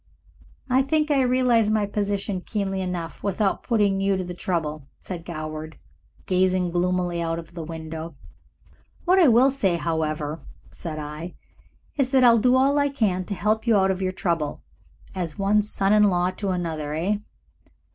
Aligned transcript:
"I 0.67 0.81
think 0.81 1.11
I 1.11 1.21
realize 1.21 1.69
my 1.69 1.85
position 1.85 2.41
keenly 2.41 2.81
enough 2.81 3.23
without 3.23 3.61
putting 3.61 4.01
you 4.01 4.17
to 4.17 4.23
the 4.23 4.33
trouble," 4.33 4.87
said 4.99 5.23
Goward, 5.23 5.77
gazing 6.25 6.71
gloomily 6.71 7.21
out 7.21 7.37
of 7.37 7.53
the 7.53 7.63
window. 7.63 8.15
"What 9.05 9.19
I 9.19 9.27
will 9.27 9.51
say, 9.51 9.75
however," 9.75 10.41
said 10.71 10.97
I, 10.97 11.35
"is 11.97 12.09
that 12.09 12.23
I'll 12.23 12.39
do 12.39 12.55
all 12.55 12.79
I 12.79 12.89
can 12.89 13.25
to 13.25 13.35
help 13.35 13.67
you 13.67 13.77
out 13.77 13.91
of 13.91 14.01
your 14.01 14.11
trouble. 14.11 14.63
As 15.13 15.37
one 15.37 15.61
son 15.61 15.93
in 15.93 16.01
law 16.09 16.31
to 16.31 16.49
another, 16.49 16.95
eh?" 16.95 17.17